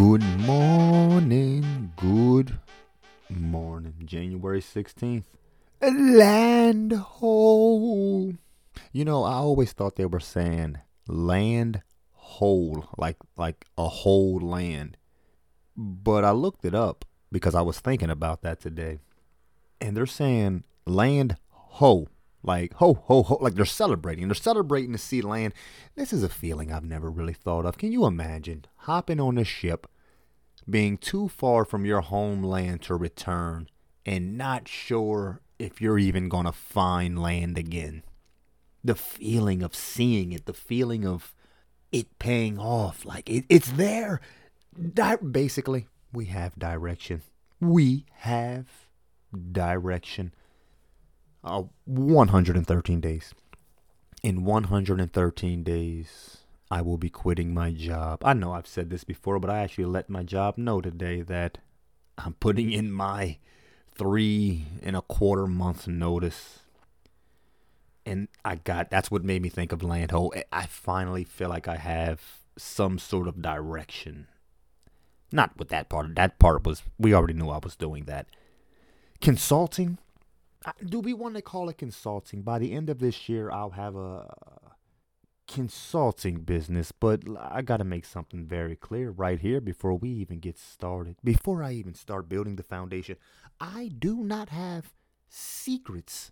[0.00, 1.92] Good morning.
[1.98, 2.58] Good
[3.28, 3.96] morning.
[4.02, 5.24] January 16th.
[5.82, 8.32] Land ho.
[8.92, 11.82] You know, I always thought they were saying land
[12.12, 14.96] whole, like like a whole land.
[15.76, 19.00] But I looked it up because I was thinking about that today.
[19.82, 22.08] And they're saying land ho.
[22.42, 24.28] Like ho ho ho like they're celebrating.
[24.28, 25.52] They're celebrating to see land.
[25.94, 27.76] This is a feeling I've never really thought of.
[27.76, 29.86] Can you imagine hopping on a ship,
[30.68, 33.68] being too far from your homeland to return,
[34.06, 38.02] and not sure if you're even gonna find land again?
[38.82, 41.34] The feeling of seeing it, the feeling of
[41.92, 44.22] it paying off, like it, it's there.
[44.94, 47.20] Di- basically, we have direction.
[47.60, 48.66] We have
[49.52, 50.32] direction
[51.42, 53.34] uh, 113 days.
[54.22, 56.38] In 113 days,
[56.70, 58.22] I will be quitting my job.
[58.24, 61.58] I know I've said this before, but I actually let my job know today that
[62.18, 63.38] I'm putting in my
[63.94, 66.60] three and a quarter month notice.
[68.04, 70.30] And I got that's what made me think of Landho.
[70.52, 72.20] I finally feel like I have
[72.56, 74.26] some sort of direction.
[75.32, 76.14] Not with that part.
[76.14, 78.26] That part was, we already knew I was doing that.
[79.20, 79.98] Consulting,
[80.84, 82.42] do we want to call it consulting?
[82.42, 84.34] By the end of this year, I'll have a
[85.48, 90.38] consulting business, but I got to make something very clear right here before we even
[90.38, 91.16] get started.
[91.24, 93.16] Before I even start building the foundation,
[93.58, 94.92] I do not have
[95.28, 96.30] secrets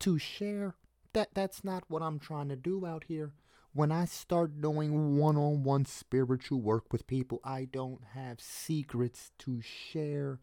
[0.00, 0.76] to share.
[1.12, 3.32] That that's not what I'm trying to do out here.
[3.72, 10.40] When I start doing one-on-one spiritual work with people, I don't have secrets to share.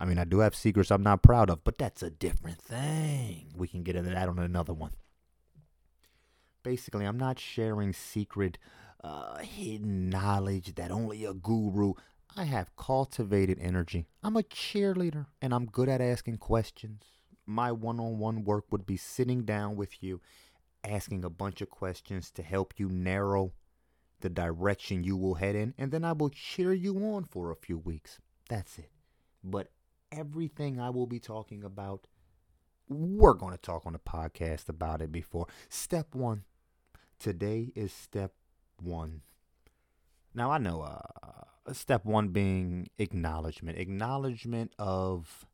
[0.00, 3.52] I mean, I do have secrets I'm not proud of, but that's a different thing.
[3.54, 4.92] We can get into that on another one.
[6.62, 8.56] Basically, I'm not sharing secret,
[9.04, 11.92] uh, hidden knowledge that only a guru.
[12.34, 14.06] I have cultivated energy.
[14.22, 17.02] I'm a cheerleader, and I'm good at asking questions.
[17.44, 20.22] My one on one work would be sitting down with you,
[20.82, 23.52] asking a bunch of questions to help you narrow
[24.20, 27.56] the direction you will head in, and then I will cheer you on for a
[27.56, 28.18] few weeks.
[28.48, 28.90] That's it.
[29.42, 29.70] But
[30.12, 32.06] everything I will be talking about,
[32.88, 35.46] we're going to talk on the podcast about it before.
[35.68, 36.44] Step one.
[37.18, 38.32] Today is step
[38.80, 39.22] one.
[40.34, 43.78] Now, I know uh, step one being acknowledgement.
[43.78, 45.46] Acknowledgement of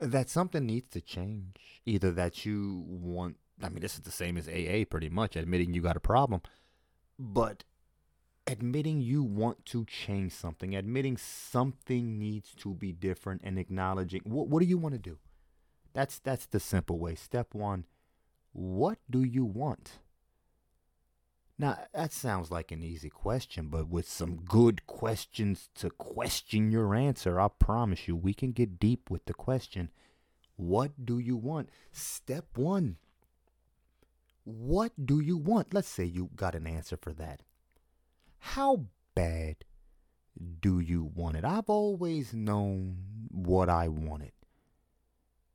[0.00, 1.80] that something needs to change.
[1.86, 5.74] Either that you want, I mean, this is the same as AA pretty much, admitting
[5.74, 6.42] you got a problem.
[7.18, 7.64] But
[8.46, 14.48] admitting you want to change something, admitting something needs to be different, and acknowledging what
[14.48, 15.18] what do you want to do?
[15.92, 17.14] That's that's the simple way.
[17.14, 17.86] Step one:
[18.52, 19.98] What do you want?
[21.58, 26.94] Now that sounds like an easy question, but with some good questions to question your
[26.94, 29.90] answer, I promise you we can get deep with the question.
[30.56, 31.70] What do you want?
[31.92, 32.96] Step one.
[34.44, 35.72] What do you want?
[35.72, 37.40] Let's say you got an answer for that.
[38.44, 38.84] How
[39.16, 39.64] bad
[40.60, 41.44] do you want it?
[41.44, 42.98] I've always known
[43.30, 44.32] what I wanted.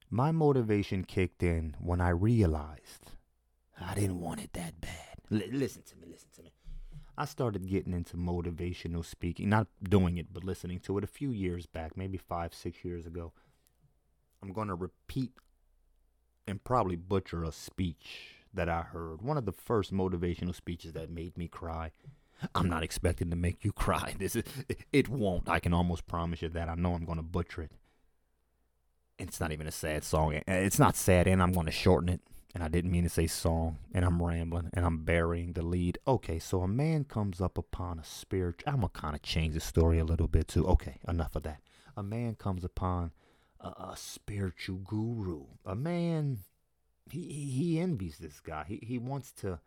[0.09, 3.11] My motivation kicked in when I realized
[3.79, 5.17] I didn't want it that bad.
[5.31, 6.51] L- listen to me, listen to me.
[7.15, 11.29] I started getting into motivational speaking, not doing it, but listening to it a few
[11.29, 13.31] years back, maybe five, six years ago.
[14.41, 15.31] I'm going to repeat
[16.47, 19.21] and probably butcher a speech that I heard.
[19.21, 21.91] One of the first motivational speeches that made me cry.
[22.55, 24.15] I'm not expecting to make you cry.
[24.19, 24.43] This is
[24.91, 25.49] it won't.
[25.49, 26.69] I can almost promise you that.
[26.69, 27.71] I know I'm going to butcher it.
[29.17, 30.39] It's not even a sad song.
[30.47, 32.21] It's not sad, and I'm going to shorten it.
[32.55, 35.99] And I didn't mean to say song, and I'm rambling, and I'm burying the lead.
[36.07, 38.63] Okay, so a man comes up upon a spirit.
[38.65, 40.65] I'm gonna kind of change the story a little bit too.
[40.65, 41.61] Okay, enough of that.
[41.95, 43.11] A man comes upon
[43.59, 45.45] a, a spiritual guru.
[45.63, 46.39] A man,
[47.11, 48.65] he he envies this guy.
[48.67, 49.59] He he wants to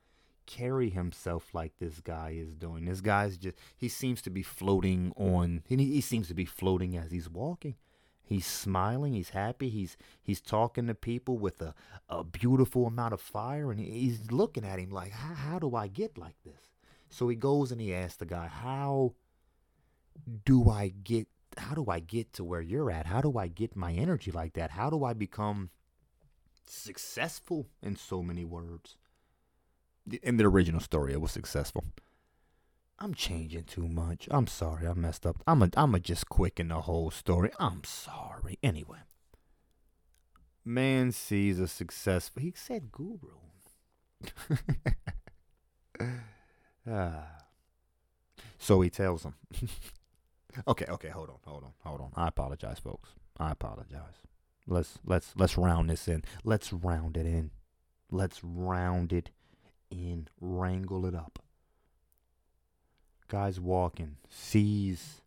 [0.47, 2.85] carry himself like this guy is doing.
[2.85, 6.97] This guy's just, he seems to be floating on, he, he seems to be floating
[6.97, 7.77] as he's walking.
[8.25, 11.75] He's smiling, he's happy, he's he's talking to people with a,
[12.09, 15.89] a beautiful amount of fire, and he's looking at him like, how, how do I
[15.89, 16.71] get like this?
[17.11, 19.13] So he goes and he asks the guy, How
[20.45, 21.29] do I get
[21.59, 23.07] how do I get to where you're at?
[23.07, 24.71] How do I get my energy like that?
[24.71, 25.69] How do I become
[26.67, 28.97] successful in so many words?
[30.23, 31.85] In the original story, it was successful.
[32.99, 34.29] I'm changing too much.
[34.31, 35.43] I'm sorry, I messed up.
[35.47, 37.51] I'm a, I'm a just quicken the whole story.
[37.59, 38.59] I'm sorry.
[38.63, 38.99] Anyway,
[40.65, 42.43] man sees a successful.
[42.43, 43.19] He said guru.
[46.89, 47.27] ah.
[48.59, 49.35] So he tells him.
[50.69, 52.13] okay, okay, hold on, hold on, hold on.
[52.15, 53.11] I apologize, folks.
[53.39, 54.23] I apologize.
[54.69, 56.23] Let's let's let's round this in.
[56.45, 57.51] Let's round it in.
[58.11, 59.31] Let's round it
[59.93, 60.29] in.
[60.41, 61.39] Wrangle it up.
[63.29, 65.23] Guy's walking, sees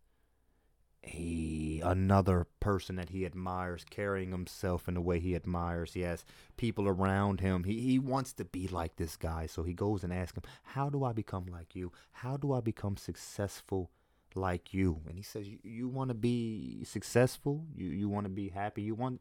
[1.06, 5.94] a another person that he admires carrying himself in the way he admires.
[5.94, 6.24] He has
[6.56, 7.64] people around him.
[7.64, 10.90] He he wants to be like this guy, so he goes and asks him, "How
[10.90, 11.92] do I become like you?
[12.12, 13.90] How do I become successful
[14.34, 17.66] like you?" And he says, "You, you want to be successful?
[17.74, 18.82] You you want to be happy?
[18.82, 19.20] You want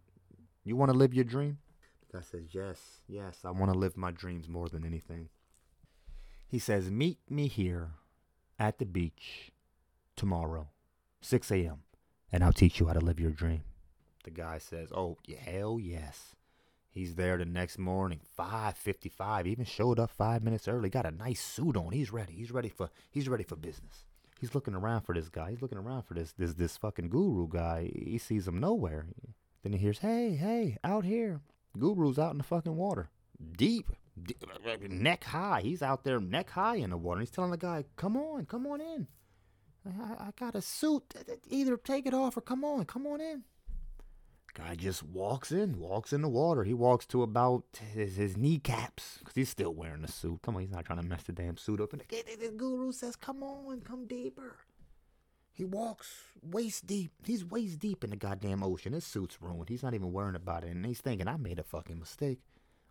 [0.63, 1.59] you want to live your dream?"
[2.09, 5.29] The guy says, "Yes, yes, I want to live my dreams more than anything."
[6.47, 7.91] He says, "Meet me here
[8.57, 9.51] at the beach
[10.15, 10.69] tomorrow."
[11.21, 11.79] 6 a.m.,
[12.31, 13.63] and I'll teach you how to live your dream.
[14.25, 16.35] The guy says, Oh, hell yes.
[16.89, 19.47] He's there the next morning, 5:55.
[19.47, 20.89] Even showed up five minutes early.
[20.89, 21.91] Got a nice suit on.
[21.91, 22.33] He's ready.
[22.33, 22.89] He's ready for.
[23.11, 24.05] He's ready for business.
[24.39, 25.49] He's looking around for this guy.
[25.49, 27.91] He's looking around for this this this fucking guru guy.
[27.93, 29.07] He sees him nowhere.
[29.61, 31.41] Then he hears, "Hey, hey, out here."
[31.77, 33.09] Guru's out in the fucking water,
[33.57, 33.91] deep
[34.89, 35.61] neck high.
[35.61, 37.19] He's out there neck high in the water.
[37.19, 39.07] He's telling the guy, "Come on, come on in."
[39.85, 41.13] I, I got a suit.
[41.49, 43.43] Either take it off or come on, come on in.
[44.53, 46.63] Guy just walks in, walks in the water.
[46.63, 50.39] He walks to about his, his kneecaps because he's still wearing the suit.
[50.43, 51.91] Come on, he's not trying to mess the damn suit up.
[51.91, 54.55] And the, the, the guru says, "Come on, come deeper."
[55.51, 57.11] He walks waist deep.
[57.25, 58.93] He's waist deep in the goddamn ocean.
[58.93, 59.69] His suit's ruined.
[59.69, 62.39] He's not even worrying about it, and he's thinking, "I made a fucking mistake."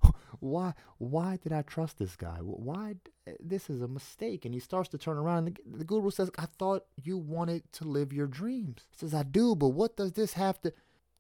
[0.40, 2.38] why why did I trust this guy?
[2.40, 2.96] Why
[3.40, 4.44] this is a mistake?
[4.44, 5.46] And he starts to turn around.
[5.46, 9.22] The, the guru says, "I thought you wanted to live your dreams." He says, "I
[9.22, 10.72] do, but what does this have to?"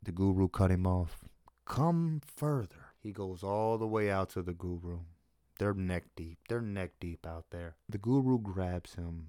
[0.02, 1.24] The guru cut him off.
[1.64, 2.92] Come further.
[3.00, 5.00] He goes all the way out to the guru.
[5.58, 6.38] They're neck deep.
[6.48, 7.76] They're neck deep out there.
[7.88, 9.28] The guru grabs him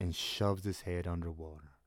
[0.00, 1.77] and shoves his head underwater.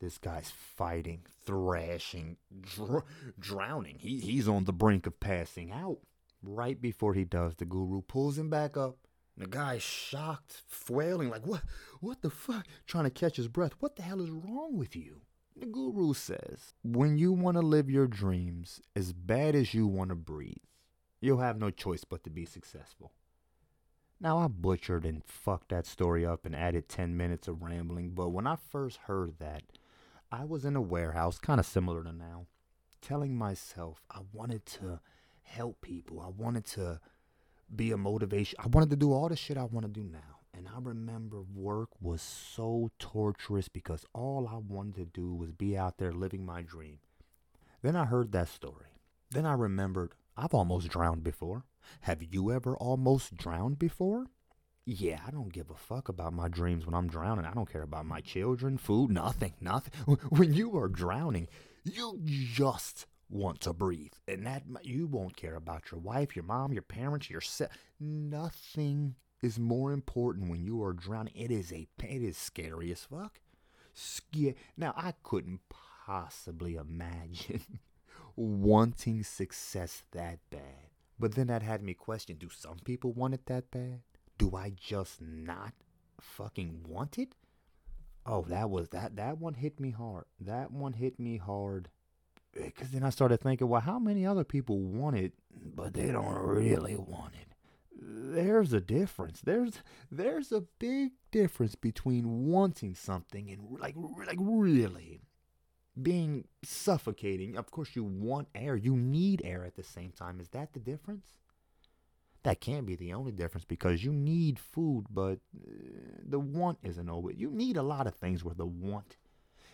[0.00, 3.04] This guy's fighting, thrashing, dr-
[3.38, 3.98] drowning.
[3.98, 5.98] He, he's on the brink of passing out.
[6.42, 8.96] Right before he does, the guru pulls him back up.
[9.36, 11.62] The guy's shocked, flailing, like, what,
[12.00, 12.66] what the fuck?
[12.86, 13.72] Trying to catch his breath.
[13.80, 15.20] What the hell is wrong with you?
[15.54, 20.08] The guru says, when you want to live your dreams as bad as you want
[20.08, 20.56] to breathe,
[21.20, 23.12] you'll have no choice but to be successful.
[24.18, 28.30] Now, I butchered and fucked that story up and added 10 minutes of rambling, but
[28.30, 29.62] when I first heard that,
[30.32, 32.46] I was in a warehouse, kind of similar to now,
[33.02, 35.00] telling myself I wanted to
[35.42, 36.20] help people.
[36.20, 37.00] I wanted to
[37.74, 38.56] be a motivation.
[38.62, 40.38] I wanted to do all the shit I want to do now.
[40.54, 45.76] And I remember work was so torturous because all I wanted to do was be
[45.76, 46.98] out there living my dream.
[47.82, 48.86] Then I heard that story.
[49.30, 51.64] Then I remembered I've almost drowned before.
[52.02, 54.26] Have you ever almost drowned before?
[54.92, 57.44] Yeah, I don't give a fuck about my dreams when I'm drowning.
[57.44, 59.92] I don't care about my children, food, nothing, nothing.
[60.30, 61.46] When you are drowning,
[61.84, 64.14] you just want to breathe.
[64.26, 67.70] And that you won't care about your wife, your mom, your parents, yourself.
[68.00, 71.34] Nothing is more important when you are drowning.
[71.36, 73.38] It is a it is scary as fuck.
[73.94, 74.56] Scary.
[74.76, 75.60] Now I couldn't
[76.04, 77.78] possibly imagine
[78.34, 80.90] wanting success that bad.
[81.16, 84.00] But then that had me question, do some people want it that bad?
[84.40, 85.74] Do I just not
[86.18, 87.34] fucking want it?
[88.24, 90.24] Oh, that was that that one hit me hard.
[90.40, 91.90] That one hit me hard.
[92.56, 96.10] Eh, because then I started thinking, well, how many other people want it, but they
[96.10, 97.54] don't really want it?
[98.02, 99.42] There's a difference.
[99.42, 103.94] There's there's a big difference between wanting something and like
[104.26, 105.20] like really
[106.00, 107.58] being suffocating.
[107.58, 108.74] Of course, you want air.
[108.74, 110.40] You need air at the same time.
[110.40, 111.34] Is that the difference?
[112.42, 115.70] That can't be the only difference because you need food, but uh,
[116.26, 117.36] the want isn't always.
[117.36, 119.16] You need a lot of things with the want.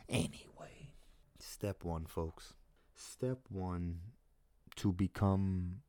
[0.08, 0.90] Anyway,
[1.38, 2.54] step one, folks.
[2.94, 4.00] Step one
[4.76, 5.82] to become.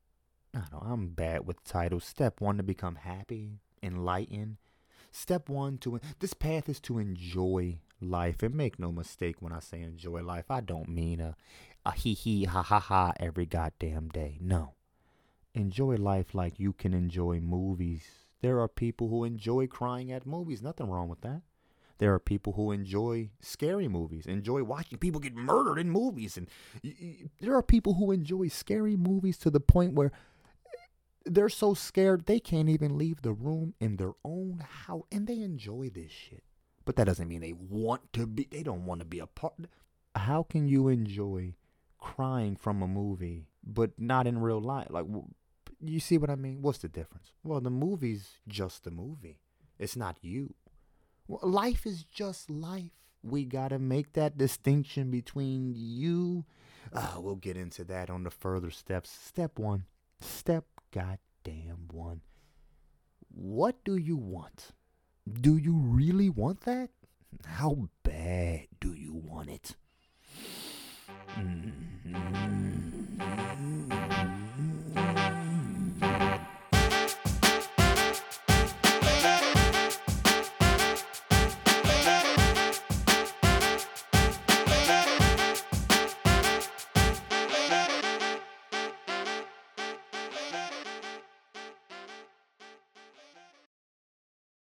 [0.54, 2.06] I don't know, I'm bad with titles.
[2.06, 4.58] Step one to become happy, enlightened.
[5.12, 6.00] Step one to.
[6.20, 8.44] This path is to enjoy life.
[8.44, 11.36] And make no mistake when I say enjoy life, I don't mean a,
[11.84, 14.38] a hee hee ha ha ha every goddamn day.
[14.40, 14.74] No
[15.58, 18.04] enjoy life like you can enjoy movies.
[18.42, 20.62] There are people who enjoy crying at movies.
[20.62, 21.42] Nothing wrong with that.
[22.00, 26.38] There are people who enjoy scary movies, enjoy watching people get murdered in movies.
[26.38, 26.48] And
[27.42, 30.12] there are people who enjoy scary movies to the point where
[31.26, 35.06] they're so scared they can't even leave the room in their own house.
[35.12, 36.44] And they enjoy this shit.
[36.86, 39.56] But that doesn't mean they want to be, they don't want to be a part.
[40.16, 41.56] How can you enjoy
[41.98, 44.88] crying from a movie, but not in real life?
[44.92, 45.06] Like,
[45.82, 46.62] you see what I mean?
[46.62, 47.32] What's the difference?
[47.44, 49.40] Well, the movie's just a movie.
[49.80, 50.54] It's not you.
[51.28, 52.92] Life is just life.
[53.22, 56.46] We got to make that distinction between you.
[56.94, 59.10] Uh, we'll get into that on the further steps.
[59.10, 59.86] Step one.
[60.22, 62.22] Step goddamn one.
[63.34, 64.72] What do you want?
[65.30, 66.90] Do you really want that?
[67.46, 69.76] How bad do you want it?
[71.38, 72.77] Mm-hmm.